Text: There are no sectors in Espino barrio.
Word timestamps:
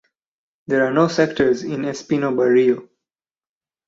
There 0.65 0.83
are 0.83 0.91
no 0.91 1.07
sectors 1.09 1.61
in 1.61 1.81
Espino 1.83 2.35
barrio. 2.35 2.89